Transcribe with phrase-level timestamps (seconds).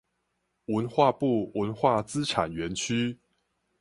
[0.65, 3.19] 文化部文化資產園區